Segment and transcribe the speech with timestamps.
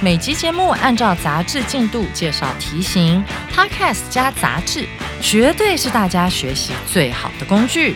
[0.00, 4.86] 每集节目按照杂志进度介绍题型，Podcast 加杂志，
[5.20, 7.94] 绝对是大家学习最好的工具。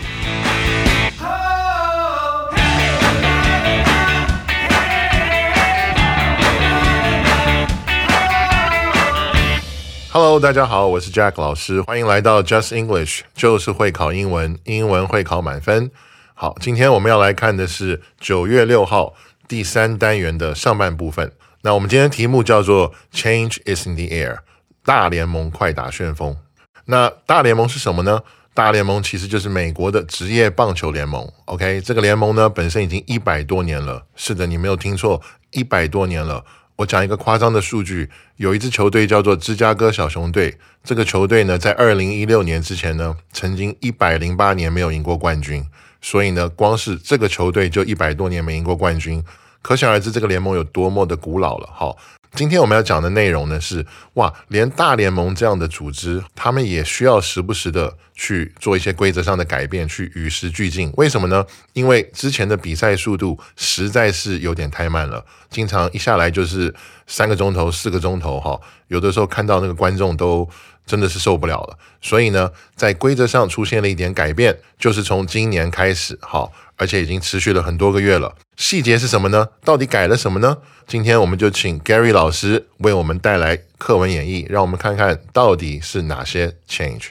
[10.11, 15.91] Hello，大家好，我是 Jack 老师，欢迎来到 Just English，就是会考英文，英文会考满分。
[16.35, 19.15] 好，今天我们要来看的是九月六号
[19.47, 21.33] 第三单元的上半部分。
[21.63, 24.39] 那我们今天题目叫做 Change is in the air，
[24.85, 26.37] 大联盟快打旋风。
[26.85, 28.23] 那大联盟是什么呢？
[28.55, 31.31] 大联盟其实就是美国的职业棒球联盟。
[31.45, 34.05] OK，这个联盟呢本身已经一百多年了。
[34.17, 35.21] 是的，你没有听错，
[35.53, 36.45] 一百多年了。
[36.77, 40.57] 我讲一个夸张的数据，有一支球队叫做芝加哥小熊队。
[40.85, 45.65] 这个球队呢，在二零一六年之前呢，曾经一百零八年没有赢过冠军。
[46.01, 49.23] 所以呢，光是这个球队就一百多年没赢过冠军，
[49.63, 51.69] 可想而知这个联盟有多么的古老了。
[51.73, 51.97] 好，
[52.35, 60.93] 今天我们要讲的内容呢是，哇，连大联盟这样的组织，他们也需要时不时的去做一些规则上的改变，去与时俱进。
[60.97, 61.45] 为什么呢？
[61.73, 66.75] 因为之前的比赛速度实在是有点太慢了，经常一下来就是
[67.07, 70.49] 三个钟头、四个钟头，哈，有的时候看到那个观众都。
[70.89, 78.35] 真的是受不了了，所以呢，在规则上出现了一点改变，就是从今年开始，好，而且已经持续了很多个月了。
[78.57, 79.47] 细节是什么呢？
[79.63, 80.57] 到底改了什么呢？
[80.87, 87.11] 今天我们就请 Gary 老师为我们带来课文演绎，让我们看看到底是哪些 change。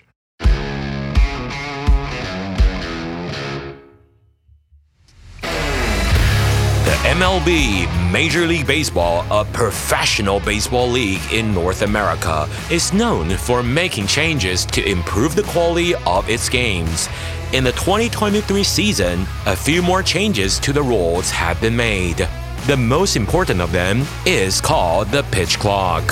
[7.17, 14.05] MLB, Major League Baseball, a professional baseball league in North America, is known for making
[14.05, 17.09] changes to improve the quality of its games.
[17.53, 22.29] In the 2023 season, a few more changes to the rules have been made.
[22.67, 26.03] The most important of them is called the pitch clock.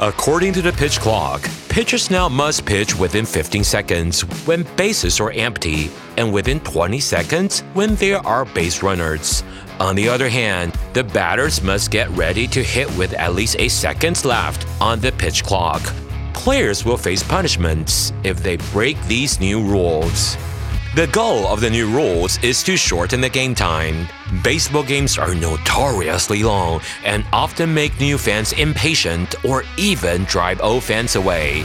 [0.00, 5.30] According to the pitch clock, pitchers now must pitch within 15 seconds when bases are
[5.30, 9.44] empty and within 20 seconds when there are base runners.
[9.78, 13.68] On the other hand, the batters must get ready to hit with at least 8
[13.68, 15.80] seconds left on the pitch clock.
[16.34, 20.36] Players will face punishments if they break these new rules.
[20.96, 24.08] The goal of the new rules is to shorten the game time.
[24.42, 30.82] Baseball games are notoriously long and often make new fans impatient or even drive old
[30.82, 31.64] fans away.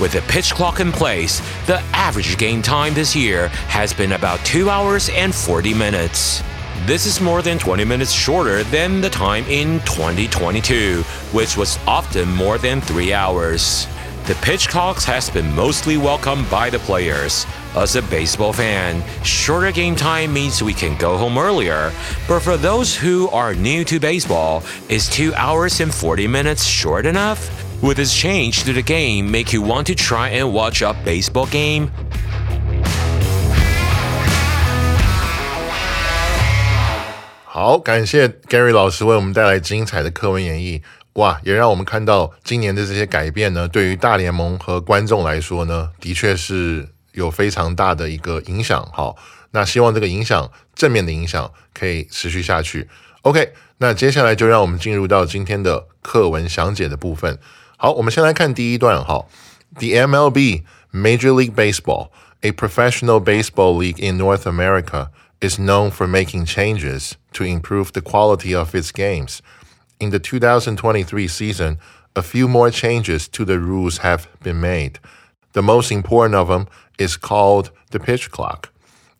[0.00, 4.42] With the pitch clock in place, the average game time this year has been about
[4.46, 6.42] 2 hours and 40 minutes.
[6.86, 11.02] This is more than 20 minutes shorter than the time in 2022,
[11.32, 13.86] which was often more than 3 hours.
[14.24, 17.44] The pitch clocks has been mostly welcomed by the players.
[17.75, 21.91] As a baseball fan, shorter game time means we can go home earlier.
[22.27, 27.05] But for those who are new to baseball, is 2 hours and 40 minutes short
[27.05, 27.39] enough?
[27.81, 31.45] Would this change to the game make you want to try and watch a baseball
[31.45, 31.89] game?
[37.45, 40.81] 好，感谢 Gary 老师为我们带来精彩的课文演绎。
[41.13, 48.87] 哇，也让我们看到今年的这些改变呢，对于大联盟和观众来说呢，的确是 有非常大的一个影响。
[48.93, 49.15] 好，
[49.51, 52.87] 那希望这个影响正面的影响可以持续下去。
[53.21, 57.37] OK，那接下来就让我们进入到今天的课文详解的部分。
[57.77, 59.03] 好，我们先来看第一段。
[59.03, 59.25] 哈，
[59.75, 62.09] The MLB Major League Baseball,
[62.41, 65.09] a professional baseball league in North America,
[65.39, 69.39] is known for making changes to improve the quality of its games.
[69.99, 71.77] In the 2023 season,
[72.15, 74.99] a few more changes to the rules have been made.
[75.53, 76.67] The most important of them
[77.06, 78.64] is called the pitch clock.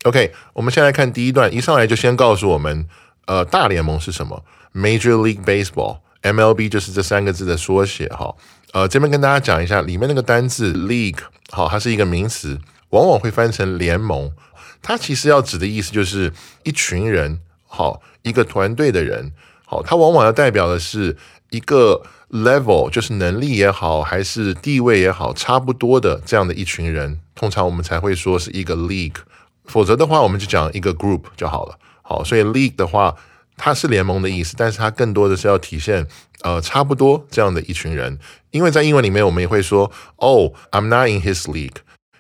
[0.05, 2.87] OK，我们先来看第一段，一上来就先告诉我们，
[3.27, 4.45] 呃，大联盟是什么
[4.75, 8.35] ？Major League Baseball，MLB 就是这三个字的缩写哈。
[8.73, 11.19] 呃，这边跟大家讲一下，里面那个单字 league，
[11.51, 12.59] 好，它是一个名词，
[12.91, 14.33] 往往会翻成联盟。
[14.81, 16.33] 它其实要指的意思就是
[16.65, 19.33] 一群人，好，一个团队的人。
[19.65, 21.17] 好，它往往要代表的是
[21.53, 29.19] 一个 level，就是能力也好，还是地位也好，差不多的这样的一群人，通常我们才会说是一个 league。
[29.67, 31.79] 否则的话，我们就讲一个 group 就好了。
[32.03, 33.15] 好，所以 league 的话，
[33.57, 36.07] 它是联盟的意思，但是它更多的是要体现
[36.41, 38.19] 呃差不多这样的一群人。
[38.51, 41.77] 因为在英文里面，我们也会说哦，I'm not in his league，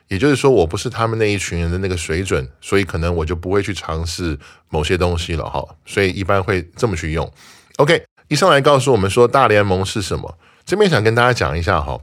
[0.09, 4.39] 也就是说我不是他们那一群人的那个水准，所以可能我就不会去尝试
[4.69, 5.67] 某些东西了哈。
[5.85, 7.31] 所以一般会这么去用。
[7.79, 12.01] OK，一上来告诉我们说大联盟是什么，这边想跟大家讲一下哈。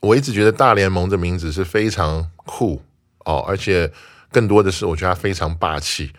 [0.00, 2.82] 我一直觉得大联盟的名字是非常酷
[3.24, 3.92] 哦，而且
[4.32, 6.12] 更多的是我觉得它非常霸气。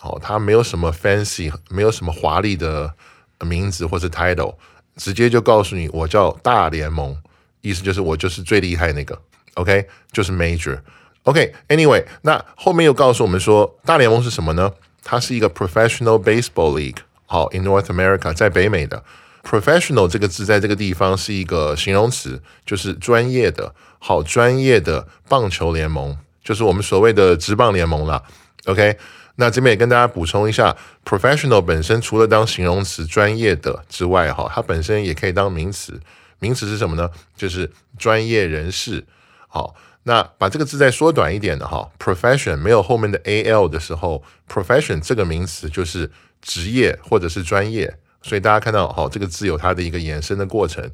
[0.00, 2.94] 哦，它没有什么 fancy，没有什么华丽的
[3.40, 4.54] 名字或是 title，
[4.94, 7.20] 直接就告诉你我叫大联盟，
[7.62, 9.20] 意思就是我就是最厉害那个
[9.54, 10.78] ，OK，就是 major。
[11.24, 14.72] OK，anyway，那后面又告诉我们说大联盟是什么呢？
[15.02, 16.98] 它是一个 professional baseball league。
[17.28, 19.04] 好，in North America，在北美的
[19.44, 28.24] professional 这个字在这个地方是一个形容词，就是专业的，好专业的棒球联盟，就是我们所谓的职棒联盟了。
[28.64, 28.98] OK。
[29.40, 36.00] 那这边也跟大家补充一下，professional 本身除了当形容词专业的之外，哈，它本身也可以当名词。
[36.40, 37.08] 名词是什么呢？
[37.36, 39.06] 就是专业人士。
[39.46, 46.10] 好，那把这个字再缩短一点的哈，profession 没有后面的 al 的时候，profession 这个名词就是
[46.42, 47.98] 职业或者是专业。
[48.22, 50.90] 所以大家看到，好，这个字有它的一个延伸的过程。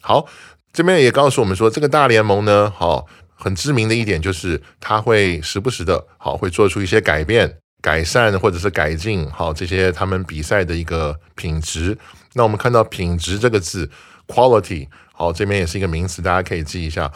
[0.00, 0.26] 好，
[0.72, 7.58] 这边也告诉我们说，这个大联盟呢，好，很知名的一点就是它会时不时的，好，会做出一些改变。
[7.80, 11.96] 改善或者是改进，好这些他们比赛的一个品质。
[12.32, 13.88] 那我们看到“品质”这个字
[14.26, 17.10] ，quality，好这边也是一个名词，大家可以记一下。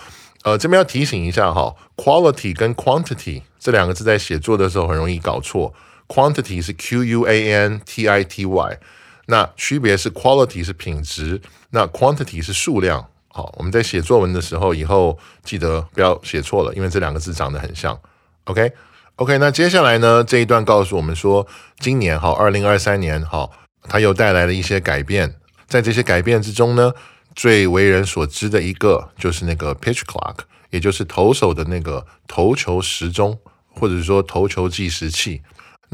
[0.45, 5.75] 呃，这边要提醒一下哈，quality 跟 quantity 这两个字在写作的时候很容易搞错。
[6.09, 8.79] Quantity 是 q u a n t i t y，
[9.27, 11.41] 那区别是 quality 是品质，
[11.71, 13.07] 那 quantity 是数量。
[13.29, 17.99] 好，我们在写作文的时候，以后记得不要写错了，因为这两个字长得很像。
[18.45, 18.73] OK。
[19.17, 20.25] OK，那接下来呢？
[20.25, 21.47] 这一段告诉我们说，
[21.79, 23.49] 今年哈，二零二三年哈，
[23.83, 25.37] 它又带来了一些改变。
[25.69, 26.93] 在这些改变之中呢，
[27.37, 30.39] 最为人所知的一个就是那个 pitch clock，
[30.71, 33.39] 也就是投手的那个投球时钟，
[33.69, 35.43] 或者说投球计时器。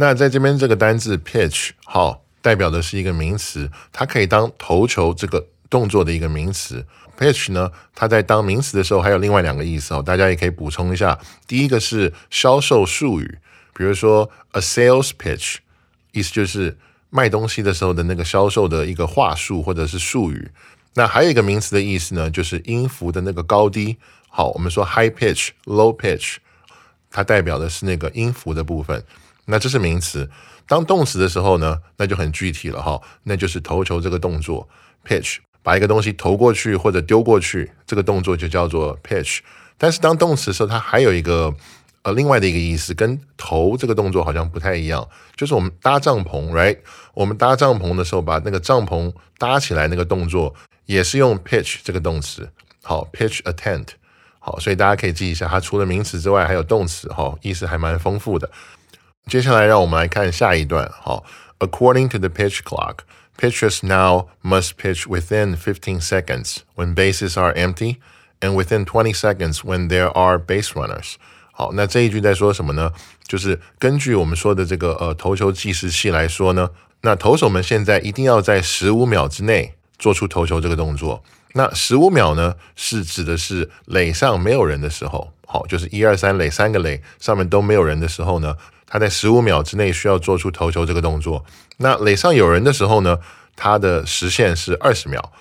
[0.00, 6.86] 那在这边这个单字 pitch 好，代表的是一个名词，它可以当投球这个动作的一个名词。
[7.18, 11.18] pitch 呢，它在当名词的时候还有另外两个意思哦，大家也可以补充一下。
[11.48, 13.38] 第一个是销售术语，
[13.74, 15.56] 比如说 a sales pitch，
[16.12, 16.78] 意思就是
[17.10, 20.48] 卖东西的时候的那个销售的一个话术或者是术语。
[20.94, 23.96] 那还有一个名词的意思呢，就是音符的那个高低。
[24.28, 26.36] 好，我们说 high pitch、low pitch，
[27.10, 29.02] 它代表的是那个音符的部分。
[29.48, 30.30] 那这是名词。
[30.66, 34.68] 当动词的时候呢，那就很具体了哈，那就是投球这个动作
[35.06, 35.38] pitch。
[35.60, 39.40] 把一个东西投过去或者丢过去，这个动作就叫做 pitch。
[39.76, 41.52] 但是当动词的时候，它还有一个
[42.02, 45.06] 呃另外的一个意思，跟投这个动作好像不太一样。
[45.36, 46.78] 就是我们搭帐篷，right？
[47.12, 50.54] 我们搭帐篷的时候，把那个帐篷搭起来那个动作，
[50.86, 52.48] 也是用 pitch 这个动词。
[52.82, 53.88] 好，pitch a tent。
[54.38, 58.50] 好，所以大家可以记一下，它除了名词之外，还有动词，哈，意思还蛮丰富的。
[59.27, 60.91] 接下来让我们来看下一段。
[61.01, 61.23] 好，
[61.59, 67.97] according to the pitch clock。Pitchers now must pitch within 15 seconds when bases are empty
[68.41, 71.15] and within 20 seconds when there are base runners.
[71.51, 72.91] 好，那这一句在说什么呢？
[73.27, 76.69] 就是根据我们说的这个呃投球计时器来说呢，
[77.01, 81.23] 那投手们现在一定要在十五秒之内做出投球这个动作。
[81.53, 88.55] 那十五秒呢，是指的是垒上没有人的时候，好，就是一二三垒三个垒上面都没有人的时候呢。
[88.88, 91.44] 他在十五秒之内需要做出投球这个动作。
[91.76, 93.18] 那垒上有人的时候呢，
[93.54, 95.32] 它的时限是二十秒。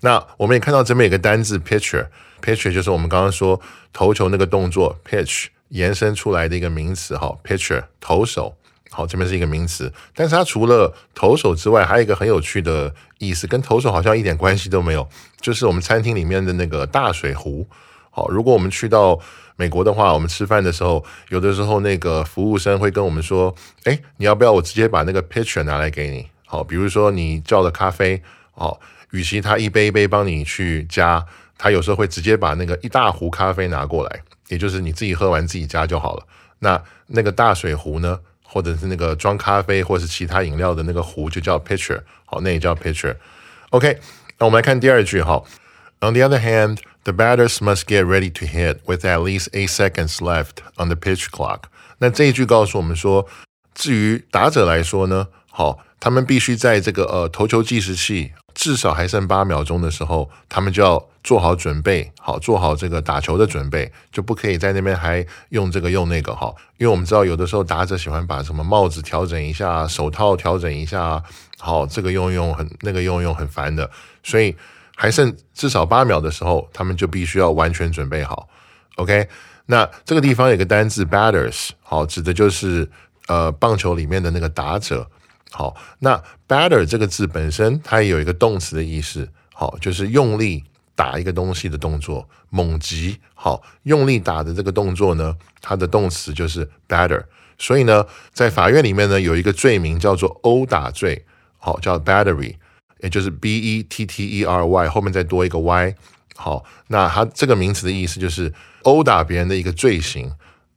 [0.00, 3.60] 那我们也看到这边有个单字 pitcher，pitcher 就是我们刚刚说
[3.92, 8.54] 投球那个动作 pitch 延伸出来的一个名词哈，pitcher 投手。
[8.90, 15.06] 好，这边是一个名词，但是它除了投手之外，还有一个很有趣的意思，跟投手好像一点关系都没有，
[15.40, 17.68] 就是我们餐厅里面的那个大水壶。
[18.16, 19.20] 好，如果我们去到
[19.56, 23.54] 美国的话，我们吃饭的时候，有的时候那个服务生会跟我们说
[23.84, 28.80] ：“哎，你要不要我直接把那个 pitcher 拿来给你？”好，比如说你叫了咖啡，好，
[29.10, 31.22] 与其他一杯一杯帮你去加，
[31.58, 36.24] 他有时候会直接把那个一大壶咖啡拿过来，也就是你自己喝完自己加就好了。
[36.60, 42.00] 那那个大水壶呢，或者是那个装咖啡或是其他饮料的那个壶，就叫 pitcher。
[42.24, 43.14] 好，那也叫 pitcher。
[43.68, 43.98] OK，
[44.38, 45.42] 那我们来看第二句哈。
[46.00, 50.20] On the other hand, the batters must get ready to hit with at least eight seconds
[50.20, 51.60] left on the pitch clock。
[51.98, 53.26] 那这一句告诉我们说，
[53.74, 66.52] 至于打者来说呢，好，他们必须在这个呃投球计时器至少还剩八秒钟的时候，他们就要做好准备，好做好这个打球的准备，就不可以在那边还用这个用那个哈。
[66.78, 71.22] 因为我们知道有的时候打者喜欢把什么帽子调整一下，手套调整一下，
[71.58, 73.88] 好这个用用很那个用用很烦的，
[74.22, 74.54] 所以
[74.96, 78.48] 还剩至少八秒的时候，他们就必须要完全准备好。
[78.96, 79.28] OK，
[79.66, 82.90] 那这个地方有个单字 batters，好指的就是
[83.28, 85.08] 呃棒球里面的那个打者。
[85.52, 93.20] 好，那 batter 这个字本身它也有一个动词的意思，好，就是用力打一个东西的动作，猛击。
[93.34, 97.22] 好，用力打的这个动作呢，它的动词就是 batter。
[97.58, 101.24] 所以呢，在法院里面呢，有一个罪名叫做殴打罪，
[101.58, 102.56] 好，叫 battery，
[103.00, 105.94] 也就是 b e t t e r y 后面再多一个 y。
[106.34, 110.30] 好，那它这个名词的意思就是殴打别人的一个罪行。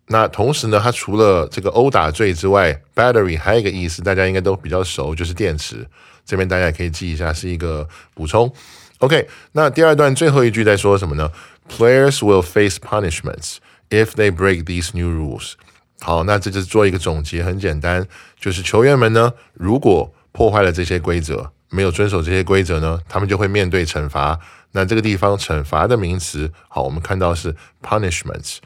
[0.07, 5.85] 那同时呢，它除了这个殴打罪之外，battery 还有一个意思，大家应该都比较熟，就是电池。
[6.25, 8.51] 这边大家也可以记一下，是一个补充。
[8.99, 11.31] OK，那第二段最后一句在说什么呢
[11.69, 13.57] ？Players will face punishments
[13.89, 15.53] if they break these new rules。
[15.99, 18.07] 好，那这就是做一个总结，很简单，
[18.39, 24.39] 就是球员们呢，如果破坏了这些规则，没有遵守这些规则呢，他们就会面对惩罚。
[24.71, 28.57] 那这个地方惩罚的名词，好，我们看到是 punishments。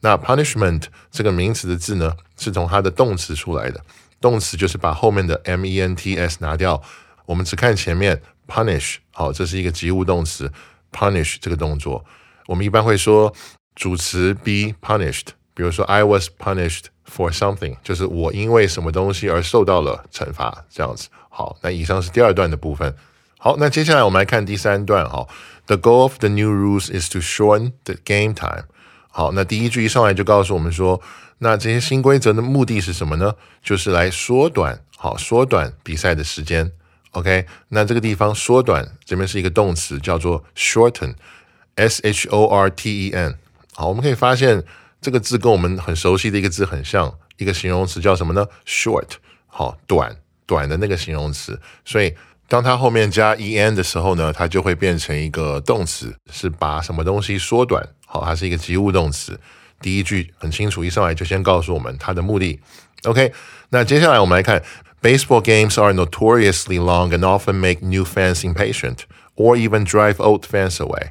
[0.00, 3.84] 那 punishment 这个名词的字呢，是从它的动词出来的。
[4.20, 6.80] 动词就是把后面的 m e n t s 拿掉，
[7.26, 8.96] 我们只看前面 punish。
[9.12, 10.52] 好，这是一个及物动词
[10.92, 12.04] ，punish 这个动作，
[12.46, 13.32] 我们一般会说
[13.74, 15.37] 主词 be punished。
[15.58, 21.08] 比如说 I was punished for something，就是我因为什么东西而受到了惩罚，这样子。
[21.28, 22.94] 好，那以上是第二段的部分。
[23.38, 25.04] 好，那接下来我们来看第三段。
[25.10, 25.26] 哈
[25.66, 28.66] ，The goal of the new rules is to shorten the game time。
[29.10, 31.02] 好，那第一句一上来就告诉我们说，
[31.38, 33.34] 那这些新规则的目的是什么呢？
[33.60, 36.70] 就是来缩短，好，缩短比赛的时间。
[37.10, 43.36] OK，那这个地方缩短这边是一个动词，叫做 shorten，s h o r t e n。
[43.74, 44.62] 好，我们可以发现
[45.00, 49.10] 这个字跟我们很熟悉的一个字很像，一个形容词叫什么呢？short，
[49.46, 51.60] 好，短，短的那个形容词。
[51.84, 52.14] 所以
[52.48, 57.86] 当它后面加 e n 的时候呢，它就会变成一个动词，是把什么东西缩短。
[58.06, 59.38] 好，它是一个及物动词。
[59.80, 62.58] 第一句很清楚，一上来就先告诉我们它的目的。
[63.04, 63.32] OK，
[63.68, 64.60] 那接下来我们来看
[65.00, 69.00] ，Baseball games are notoriously long and often make new fans impatient
[69.36, 71.10] or even drive old fans away。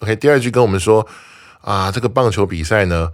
[0.00, 1.06] OK，第二句跟我们说
[1.60, 3.10] 啊，这个棒球比赛呢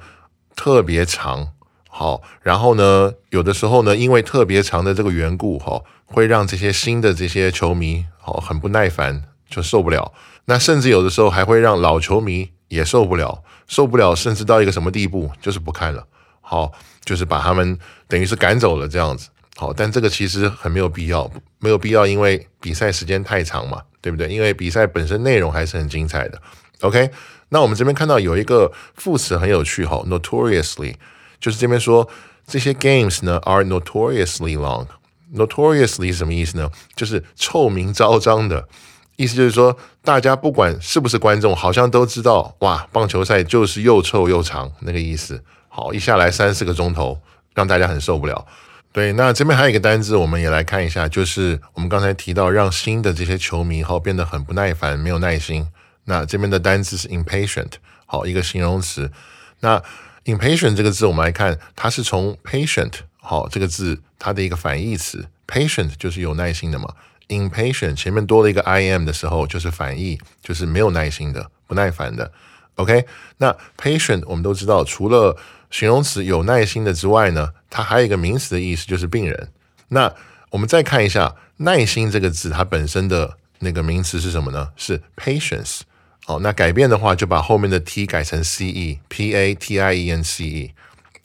[0.55, 1.49] 特别长，
[1.89, 10.13] 好，然后呢有的时候呢因为特别长的这个缘故，哈，会让这些新的这些球迷好很不耐烦，就受不了。
[10.47, 12.51] 那甚至有的时候还会让老球迷。
[12.69, 16.05] 也受不了，受不了，甚至到一个什么地步，就是不看了。
[16.41, 16.73] 好，
[17.05, 19.29] 就是把他们等于是赶走了这样子。
[19.55, 24.27] 好，但这个其实很没有必要，没有必要，因为比赛时间太长嘛，对不对？
[24.27, 26.43] 因为比赛本身内容还是很精彩的。
[26.81, 27.11] OK，
[27.49, 30.95] 那我们这边看到有一个副词很有趣哈，notoriously，
[31.41, 32.09] 就是这边说
[32.47, 34.87] 这些 games 呢 are notoriously long。
[35.35, 36.71] notoriously 是什么意思呢？
[36.95, 38.69] 就是臭名昭彰的。
[39.17, 45.43] 意思就是说，大家不管是不是观众，好像都知道，哇，棒球赛就是又臭又长那个意思。
[45.69, 47.19] 好，一下来三四个钟头，
[47.55, 48.47] 让大家很受不了。
[48.93, 55.67] 对，那这边还有一个单字，我们也来看一下，就是我们刚才提到，让新的这些球迷好变得很不耐烦，没有耐心。
[56.07, 57.73] 那这边的单词是 impatient，
[58.07, 59.13] 好，一个形容词。
[59.61, 59.83] 那
[60.25, 66.89] impatient 这个字，我们来看，它是从 patient 好这个字它的一个反义词，patient 就是有耐心的嘛。
[67.29, 72.31] impatient 前面多了一个 i am 的时候，就是反义，就是没有耐心的、不耐烦的。
[72.77, 73.05] OK，
[73.39, 75.37] 那 patient 我们都知道，除了
[75.71, 79.49] 形容词有耐心的之外呢，它还有一个名词的意思，就是病人。
[79.89, 80.15] 那
[80.51, 84.69] 我们再看一下耐心这个字，它本身的那个名词是什么呢？
[84.77, 85.81] 是 patience。
[86.29, 90.75] 好，那改变的话，就把后面的 t 改成 ce，p a t i e n c e。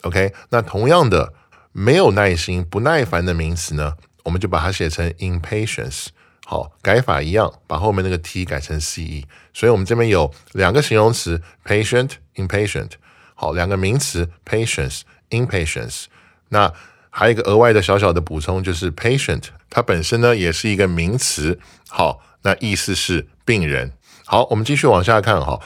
[0.02, 1.34] OK，那同样的，
[1.72, 3.96] 没有耐心、不耐烦的名词呢？
[4.22, 6.06] 我们就把它写成 impatience，
[6.46, 12.90] 好，改法一样，把后面那个 t 改成 ce，所以我们这边有两个形容词 patient impatient，
[13.34, 16.04] 好，两个名词 patience impatience，
[16.50, 16.72] 那
[17.10, 23.94] 还有一个额外的小小的补充，就是 patient 它本身呢也是一个名词，好，那意思是病人。
[24.32, 25.60] 好，我们继续往下看哈，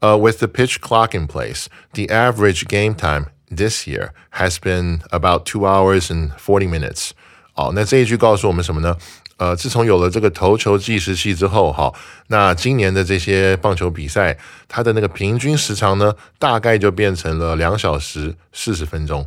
[0.00, 5.60] 呃，with the pitch clock in place，the average game time this year has been about two
[5.60, 7.10] hours and forty minutes。
[7.52, 8.96] 好，那这一句告诉我们什么呢？
[9.36, 11.94] 呃，自从有了这个投球计时器之后，哈，
[12.26, 19.24] 那今年的这些棒球比赛，它的那个平均时长呢，大概就变成了两小时四十分钟。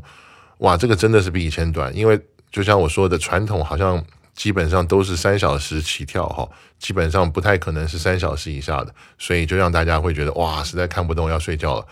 [0.58, 2.20] 哇，这个真的是比以前短，因为
[2.52, 4.04] 就像我说的，传统好像
[4.42, 11.86] 基本上都是三小时起跳哈，基本上不太可能是三小时以下的，所以就让大家会觉得哇，实在看不懂要睡觉了。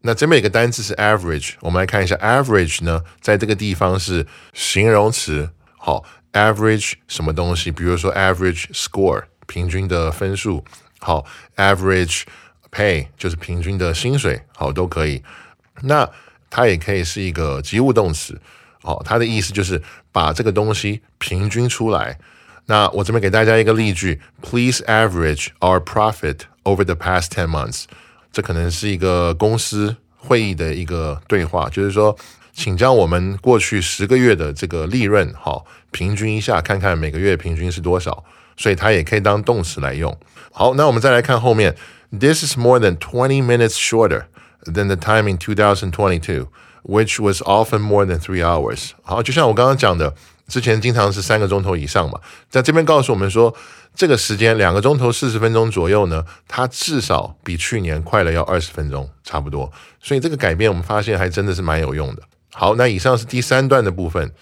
[0.00, 7.70] 那这边有个单词是 average，我们来看一下 average 呢，在这个地方是形容词，好，average 什么东西？
[7.70, 10.64] 比如说 average score，平均的分数，
[10.98, 12.22] 好，average
[12.72, 15.22] pay 就是平均的薪水，好，都可以。
[15.82, 16.10] 那
[16.50, 18.40] 它也可以是一个及物动词，
[18.82, 19.80] 好，它的意思就是
[20.11, 22.17] 把这个东西平均出来。
[22.65, 27.85] 那我这边给大家一个例句：Please average our profit over the past ten months。
[28.31, 32.17] 这可能是一个公司会议的一个对话，就是说，
[32.53, 38.25] 请将我们过去十个月的这个利润，好，平均一下，看看每个月平均是多少。
[38.59, 40.17] 所以它也可以当动词来用。
[40.51, 41.75] 好，那我们再来看后面，
[42.09, 44.23] This is more than twenty minutes shorter
[44.63, 46.47] than the time in 2022,
[46.82, 48.90] Which was often more than three hours。
[49.02, 50.14] 好，就像我刚刚讲的，
[50.48, 53.54] 之前经常是三个钟头以上嘛，在这边告诉我们说。
[53.94, 59.70] 这个时间两个钟头四十分钟左右呢，它至少比去年快了要二十分钟，差不多。
[60.00, 62.22] 所以这个改变我们发现还真的是蛮有用的。
[62.54, 64.32] 好，那以上是第三段的部分。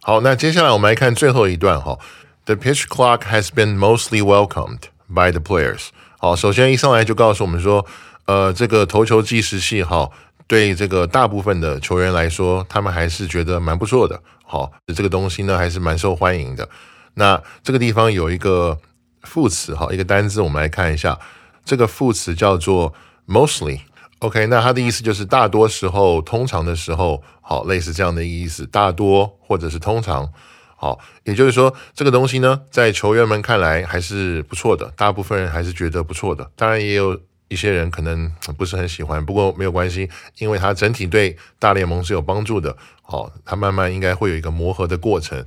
[0.00, 1.98] 好，那接下来我们来看最后一段哈。
[2.46, 5.88] The pitch clock has been mostly welcomed by the players。
[6.18, 7.84] 好，首先一上来就告诉我们说，
[8.24, 10.10] 呃，这个投球计时器哈，
[10.46, 14.20] 对这个大部分的球员来说，他们还是觉得蛮不错的。
[14.44, 16.68] 好，这个东西呢还是蛮受欢迎的。
[17.14, 18.78] 那这个地方有一个
[19.22, 21.18] 副词哈，一个单字，我们来看一下。
[21.64, 22.94] 这个副词叫做
[23.26, 23.80] mostly。
[24.20, 28.64] OK，那它的意思就是大多时候、通常的时候，好，类似这样的意思。
[28.66, 30.32] 大多或者是通常，
[30.76, 36.48] 好，也就是说这个东西呢，在球员们看来还是不错的，大部分人还是觉得不错的。
[36.54, 42.76] 当然也有一些人可能不是很喜欢，不过没有关系，因为它整体对大联盟是有帮助的。
[43.02, 45.44] 好，它慢慢应该会有一个磨合的过程。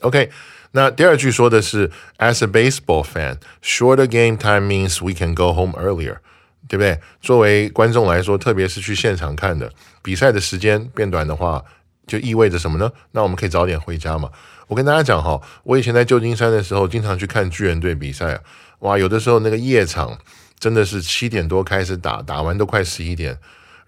[0.00, 0.30] OK。
[0.72, 6.18] 那第二句说的是，As a baseball fan, shorter game time means we can go home earlier，
[6.68, 7.00] 对不对？
[7.22, 11.64] 作为观众来说，特别是去现场看的，比赛的时间变短的话，
[12.06, 12.92] 就意味着什么呢？
[13.12, 14.30] 那我们可以早点回家嘛。
[14.66, 18.38] 我跟大家讲哈，我以前在旧金山的时候，经常去看巨人队比赛，
[18.80, 20.18] 哇，有的时候那个夜场
[20.58, 23.38] 真的是七点多开始打，打完都快十一点。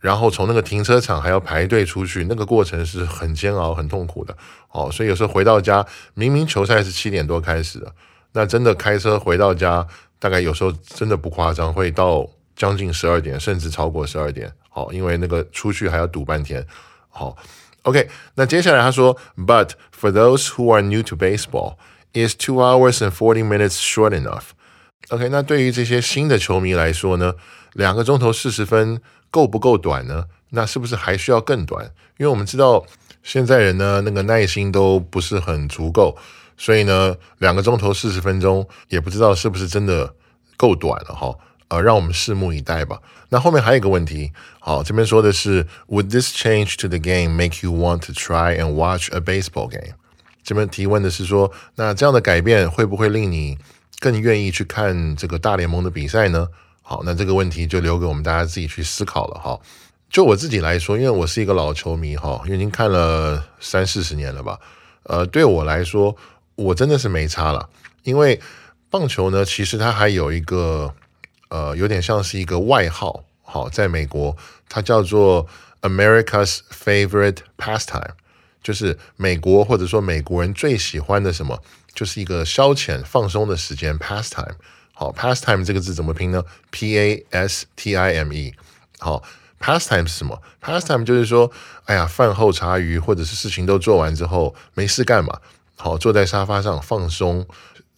[0.00, 4.34] 然后从那个停车场还要排队出去，那个过程是很煎熬、很痛苦的。
[4.70, 7.92] 哦，所以有时候回到家，明明球赛是七点多开始的，
[8.32, 9.86] 那真的开车回到家，
[10.18, 14.50] 大概有时候真的不夸张，会到将近十二点，甚至超过十二点。
[14.70, 16.66] 好，因为那个出去还要堵半天。
[17.10, 17.36] 好
[17.82, 21.74] ，OK，那接下来他说，But for those who are new to baseball,
[22.14, 24.52] is two hours and forty minutes short enough?
[25.08, 27.34] OK，那对于这些新的球迷来说呢，
[27.72, 29.00] 两个钟头四十分。
[29.32, 30.24] 够不够短呢？
[30.48, 31.84] 那是不是还需要更短？
[32.18, 32.84] 因为我们知道
[33.22, 36.16] 现在人呢，那个耐心都不是很足够，
[36.56, 40.12] 所以呢，两个钟头四十分钟也不知道是不是真的
[40.56, 41.32] 够短了哈。
[41.68, 43.00] 呃，让我们拭目以待吧。
[43.28, 49.94] 那后面还有一个问题，好，这边说的是，Would this change to the game make you want to try and watch a baseball game？
[50.42, 53.56] 这边提问的是说，那这样的改变会不会令你
[54.00, 56.48] 更愿意去看这个大联盟的比赛呢？
[56.82, 59.60] 好，那这个问题就留给我们大家自己去思考了哈。
[60.08, 64.58] 就我自己来说，因为我是一个老球迷哈，已经看了三四十年了吧。
[65.04, 66.16] 呃，对我来说，
[66.56, 67.68] 我真的是没差了。
[68.02, 68.40] 因为
[68.88, 70.92] 棒球呢，其实它还有一个
[71.48, 73.22] 呃，有点像是一个外号。
[73.42, 74.36] 好，在美国，
[74.68, 75.46] 它叫做
[75.82, 78.10] America's favorite pastime，
[78.62, 81.62] 就是美国或者说美国人最喜欢的什么，
[81.94, 84.54] 就是一个消遣放松的时间 pastime。
[84.92, 88.54] 好，pastime 这个字怎么拼呢？P A S T I M E。
[88.98, 89.22] 好
[89.58, 91.50] ，pastime 是什么？pastime 就是说，
[91.86, 95.40] 哎呀，饭后茶余或者是事情都做完之后，没事干嘛？
[95.76, 97.46] 好，坐在沙发上放松，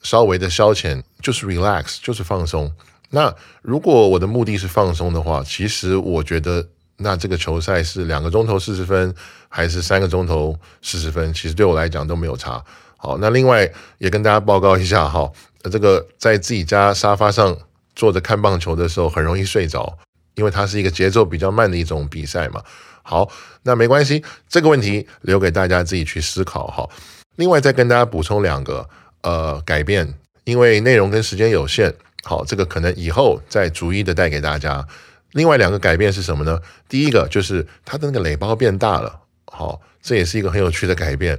[0.01, 2.73] 稍微的消遣，就是 relax，就是放松。
[3.11, 6.69] 那如果我的目的是放松的话，其实我觉得，
[7.03, 9.15] 那这个球赛是两个钟头四十分，
[9.49, 12.65] 还是三个钟头四十分，其实对我来讲都没有差。
[12.97, 15.31] 好，那另外也跟大家报告一下哈。
[15.71, 17.57] 这个在自己家沙发上
[17.95, 19.99] 坐着看棒球的时候，很容易睡着，
[20.35, 22.63] 因为它是一个节奏比较慢的一种比赛嘛。
[23.03, 23.29] 好，
[23.65, 26.89] 那没关系，这个问题留给大家自己去思考哈。
[27.37, 28.89] 另外再跟大家补充两个
[29.23, 34.87] 呃改变，因为内容跟时间有限，好，这个可能以后再逐一的带给大家。
[35.33, 36.61] 另外两个改变是什么呢？
[36.89, 41.39] 第一个就是它的那个垒包变大了，好，这也是一个很有趣的改变。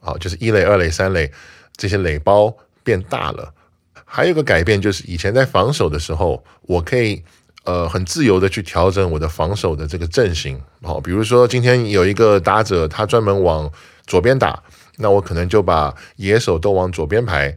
[0.00, 1.30] 好，就是一垒、二垒、三垒
[1.76, 3.54] 这些垒包变大了。
[4.04, 7.22] 还有个改变就是，以前在防守的时候，我可以
[7.64, 10.60] 呃很自由的去调整我的防守的这个阵型。
[10.82, 13.70] 好，比如说今天有一个打者，他专门往
[14.06, 14.62] 左边打，
[14.96, 17.56] 那我可能就把野手都往左边排，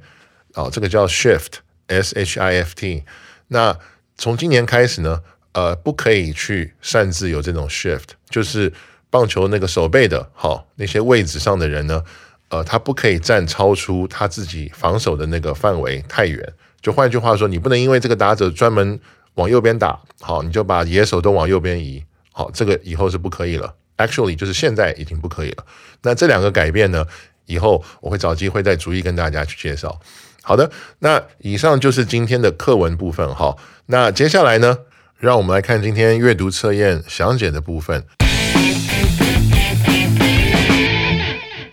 [0.54, 3.04] 哦，这个叫 shift，s h i f t。
[3.48, 3.78] 那
[4.18, 5.22] 从今年开始呢，
[5.56, 8.72] 呃，不可以去擅自有这种 shift，就是
[9.10, 12.04] 棒球那个手背的，好那些位置上的人呢，
[12.50, 16.54] 呃，他不可以站超出他自己防守的那个范围太远。
[16.82, 19.00] 就换句话说，你不能因为这个打者专门
[19.36, 23.74] 往右边打，好，你就把野手都往右边移，好，这个以后是不可以了。
[23.96, 25.66] Actually，就是现在已经不可以了。
[26.02, 27.06] 那这两个改变呢，
[27.46, 29.98] 以后我会找机会再逐一跟大家去介绍。
[30.44, 33.56] 好的，那以上就是今天的课文部分哈。
[33.86, 34.80] 那接下来呢，
[35.18, 38.06] 让我们来看今天阅读测验详解的部分。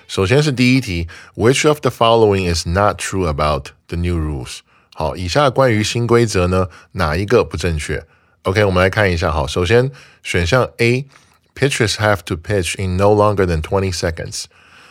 [0.06, 4.60] 首先是第一题，Which of the following is not true about the new rules？
[4.94, 8.06] 好，以下关于新规则呢，哪一个不正确
[8.42, 9.32] ？OK，我们来看一下。
[9.32, 9.90] 好，首先
[10.22, 14.44] 选项 A，Pitchers have to pitch in no longer than twenty seconds。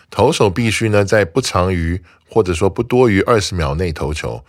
[0.09, 4.43] 投手必须呢在不长于或者说不多于二十秒内投球。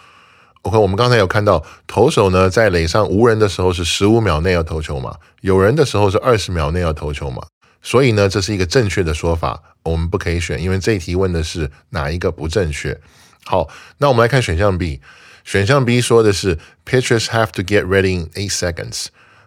[0.62, 7.42] OK，我们刚才有看到投手呢在垒上无人的时候是十五秒内要投球嘛，有人的时候是二十秒内要投球嘛。
[7.84, 12.96] 所以呢，这是一个正确的说法，我们不可以选，因为这一题问的是哪一个不正确。
[13.44, 15.00] 好，那我们来看选项 B。
[15.42, 19.06] 选项 B 说的是 pitchers have to get ready in eight seconds，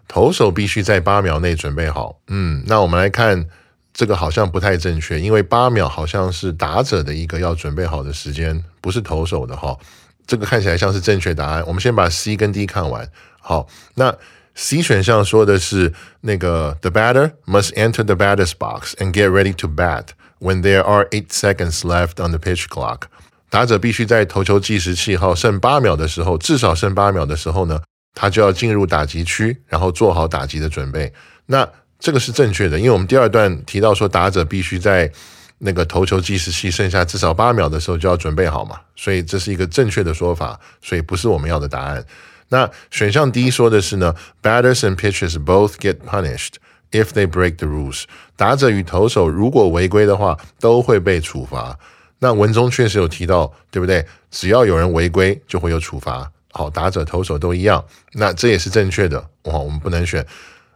[0.10, 2.19] 投手必须在八秒内准备好。
[2.28, 3.45] 嗯，那我们来看
[3.93, 9.78] 这个好像不太正确，因为八秒好像是打者的一个要准备好的时间，不是投手的哈。
[10.25, 11.63] 这个看起来像是正确答案。
[11.67, 13.09] 我们先把 C 跟 D 看完。
[13.39, 14.15] 好，那。
[14.57, 20.05] C 选项说的是那个 The batter must enter the batter's box and get ready to bat
[20.39, 23.01] when there are eight seconds left on the pitch clock。
[23.49, 27.81] 打者必须在投球计时器号剩八秒的时候，至少剩八秒的时候呢，
[28.13, 31.11] 他就要进入打击区，然后做好打击的准备。
[31.47, 31.67] 那
[31.99, 35.11] 这个是正确的，因为我们第二段提到说打者必须在
[35.58, 42.06] 那个投球计时器剩下至少八秒的时候就要准备好嘛，所以这是一个正确的说法，所以不是我们要的答案。
[42.50, 44.13] 那选项 D 说的是呢
[44.44, 46.56] ，batters and pitchers both get punished
[46.91, 48.04] if they break the rules。
[48.36, 51.78] 打者与投手如果违规的话，都会被处罚。
[52.20, 54.06] 那文中确实有提到，对不对？
[54.30, 56.32] 只要有人违规，就会有处罚。
[56.52, 57.84] 好，打者、投手都一样。
[58.13, 59.20] 那这也是正确的。
[59.44, 60.26] 哇，我们不能选。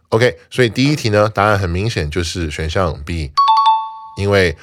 [0.08, 3.30] OK，所以第一题呢，答案很明显就是选项 B，
[4.16, 4.56] 因为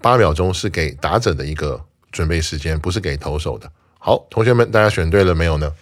[0.00, 1.82] 八秒钟是给打者的一个
[2.12, 3.70] 准备时间，不是给投手的。
[3.98, 5.72] 好，同学们，大家选对了没有呢？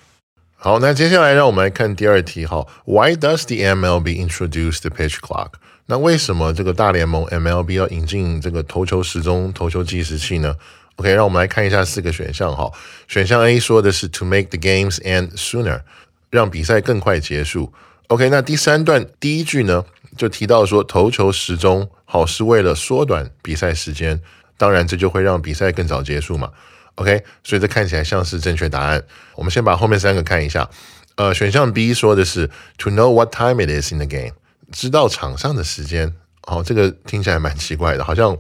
[0.57, 2.67] 好，那接下来让我们来看第二题哈。
[2.87, 5.51] Why does the MLB introduce the pitch clock？
[5.87, 10.57] 那为什么这个大联盟 MLB 要引进这个投球时钟、投球计时器呢
[10.97, 12.73] ？OK，让我们来看一下四个选项哈。
[13.07, 15.83] 选项 A 说的是 to make the games end sooner，
[16.31, 17.71] 让比赛更快结束。
[18.07, 19.85] OK，那第三段第一句呢，
[20.17, 24.21] 就提到说投球时钟好是为了缩短比赛时间，
[24.57, 26.51] 当然这就会让比赛更早结束嘛。
[26.97, 29.03] OK，所以这看起来像是正确答案。
[29.35, 30.69] 我们先把后面三个看一下。
[31.17, 34.33] 呃，选项 B 说的是 to know what time it is in the game，
[34.73, 36.15] 知道场上的时间。
[36.43, 38.37] 哦，这个听起来蛮奇怪的，好像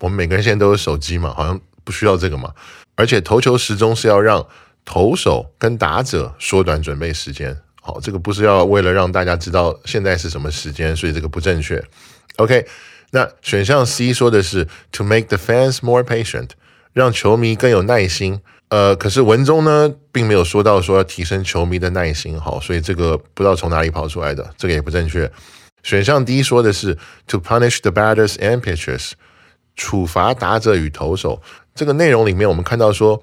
[0.00, 2.52] 我们每个人现在都有手机嘛，好像不需要这个嘛。
[2.94, 4.46] 而且投球时钟是要让
[4.84, 7.58] 投手跟打者缩短准备时间。
[7.86, 11.84] 好，这个不是要为了让大家知道现在是什么时间，所以这个不正确。
[12.36, 12.66] OK，
[13.10, 16.48] 那选项 C 说的是 to make the fans more patient。
[16.94, 25.28] 让球迷更有耐心，呃，可是文中呢并没有说到说要提升球迷的耐心，好，所以这个不知道从哪里跑出来的，这个也不正确。
[25.82, 29.10] 选项 D 说的是 to punish the batters and pitchers，
[29.74, 31.42] 处罚打者与投手。
[31.74, 33.20] 这个内容里面我们看到说，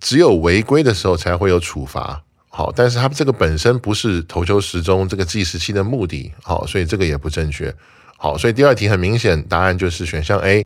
[0.00, 7.74] 只有违规的时候才会有处罚，好，但是它这个本身不是投球时钟这个计时器的目的，好，所以这个也不正确。
[8.18, 10.62] 好，所以第二题很明显，答案就是选项 A。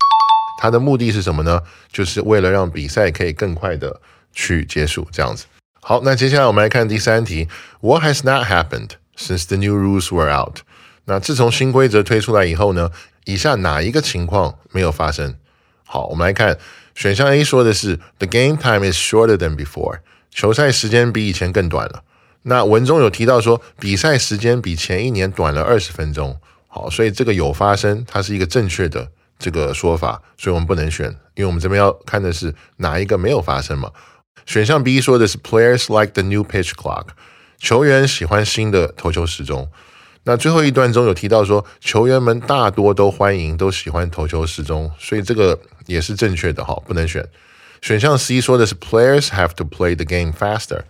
[0.61, 1.63] 它的目的是什么呢？
[1.93, 4.01] 就是为了让比赛可以更快的
[4.33, 5.45] 去结束，这样子。
[5.81, 7.47] 好，那接下来我们来看第三题。
[7.81, 10.59] What has not happened since the new rules were out？
[11.05, 12.91] 那自从新规则推出来以后呢？
[13.27, 15.37] 以下哪一个情况没有发生？
[15.85, 16.59] 好，我们来看
[16.95, 20.01] 选项 A 说的是 The game time is shorter than before，
[20.37, 22.03] 球赛时间比以前更短了。
[22.43, 26.39] 那文中有提到说比赛时间比前一年短了二十分钟。
[26.69, 29.09] 好，所以这个有发生，它是一个正确的。
[29.39, 33.91] 这个说法，所以我们不能选，因为我们这边要看的是哪一个没有发生嘛。
[34.45, 37.07] 选项 B 说的是 Players like the new pitch clock，
[37.59, 39.71] 球员喜欢新的投球时钟。
[40.25, 47.27] 那最后一段中有提到说，球员们大多都欢迎、都喜欢投球时钟，所以这个也是正确的哈，不能选。
[47.81, 50.83] 选项 C 说的是 Players have to play the game faster，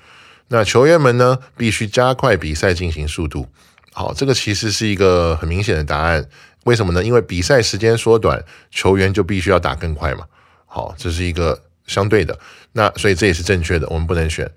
[0.48, 3.46] 那球员们呢必须加快比赛进行速度。
[3.92, 6.28] 好，这个其实是一个很明显的答案。
[6.64, 7.02] 为什么呢？
[7.02, 10.24] 因为比赛时间缩短，球员就必须要打更快嘛。
[10.66, 12.38] 好，这是一个相对的，
[12.72, 14.50] 那所以这也是正确的，我们不能选。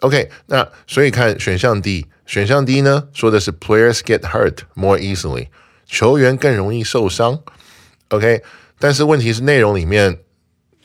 [0.00, 5.48] OK，那所以看选项 D，选项 D 呢说的是 players get hurt more easily，
[5.84, 7.40] 球员更容易受伤。
[8.08, 8.42] OK，
[8.78, 10.18] 但是问题是内容里面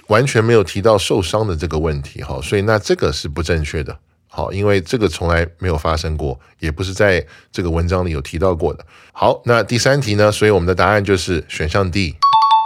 [0.07, 8.85] 完全没有提到受伤的这个问题，哈，所以那这个是不正确的，好，因为这个从来没有发生过，也不是在这个文章里有提到过的。
[9.13, 10.31] 好，那第三题呢？
[10.31, 12.15] 所以我们的答案就是选项 D，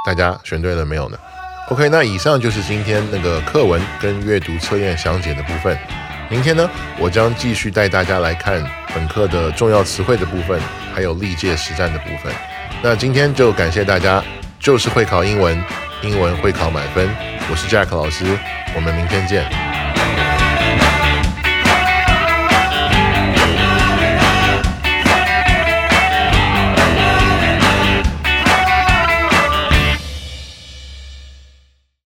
[0.06, 1.18] 大家选对了没有呢
[1.70, 5.78] ？OK，那以上就是今天那个课文跟阅读测验详解的部分。
[6.30, 10.60] 明天呢，我将继续带大家来看本课的重要词汇的部分，
[10.94, 12.34] 还有历届实战的部分。
[12.84, 14.24] 那今天就感谢大家，
[14.60, 15.60] 就是会考英文，
[16.02, 17.10] 英文会考满分。
[17.52, 18.26] 我是 Jack 老师，
[18.74, 19.44] 我们明天见。